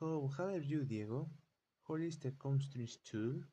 [0.00, 1.30] How are you, Diego?
[1.86, 3.44] How is the country too?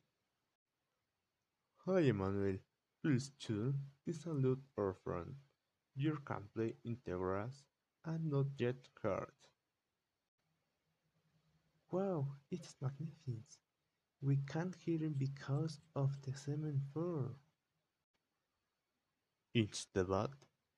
[1.85, 2.57] Hi, Emmanuel.
[3.01, 3.73] Please chill.
[4.05, 4.33] is a
[4.77, 5.35] our friend.
[5.95, 7.63] You can play Integras
[8.05, 9.33] and not yet heard.
[11.91, 13.57] Wow, it's magnificent.
[14.21, 17.35] We can't hear it because of the cement floor.
[19.53, 20.29] It's the bad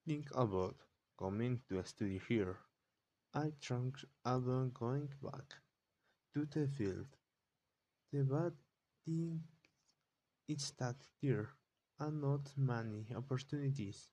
[0.08, 0.78] thing about
[1.20, 2.58] coming to a study here.
[3.34, 5.56] I think about going back
[6.34, 7.08] to the field.
[8.12, 8.54] The bad
[9.06, 9.44] thing
[10.50, 11.48] is that there
[11.98, 14.10] are not many opportunities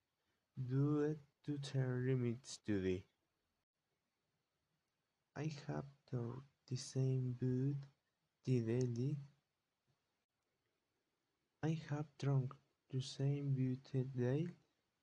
[0.57, 3.05] due to the limited study.
[5.37, 7.77] I have taught the same book
[8.45, 9.19] daily.
[11.63, 12.55] I have drunk
[12.89, 14.47] the same book today.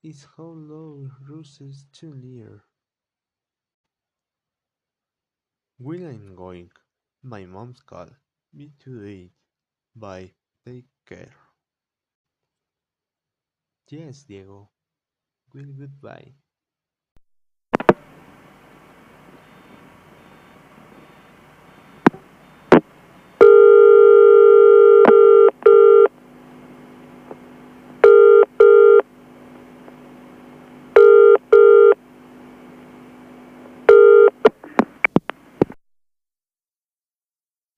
[0.02, 2.64] It's how low ruses to leer.
[5.77, 6.71] Will I'm going.
[7.21, 8.16] My mom's called
[8.53, 9.25] me to eat.
[9.25, 9.29] Eh?
[9.95, 10.31] Bye.
[10.65, 11.31] Take care.
[13.89, 14.69] Yes, Diego.
[15.53, 16.33] Will goodbye.